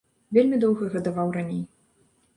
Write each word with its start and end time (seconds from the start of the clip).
Вельмі 0.37 0.59
доўга 0.63 0.89
гадаваў 0.95 1.27
раней. 1.39 1.63